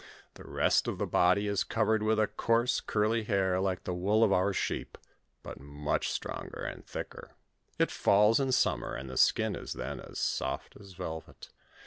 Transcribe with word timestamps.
The 0.33 0.45
rest 0.49 0.87
of 0.87 0.97
the 0.97 1.05
body 1.05 1.45
is 1.45 1.63
covered 1.63 2.01
with 2.01 2.19
a 2.19 2.25
coarse 2.25 2.79
curly 2.81 3.25
hair 3.25 3.59
like 3.59 3.83
the 3.83 3.93
wool 3.93 4.23
of 4.23 4.33
our 4.33 4.51
sheep, 4.51 4.97
but 5.43 5.59
much 5.59 6.09
stronger 6.09 6.63
and 6.63 6.83
thicker. 6.83 7.35
It 7.77 7.91
falls 7.91 8.39
in 8.39 8.51
summer, 8.51 8.95
and 8.95 9.07
the 9.07 9.15
skin 9.15 9.55
is 9.55 9.73
then 9.73 9.99
as 9.99 10.17
soft 10.17 10.75
as 10.79 10.93
velvet. 10.93 11.49